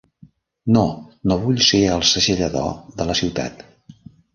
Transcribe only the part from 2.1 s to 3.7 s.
segellador de la ciutat.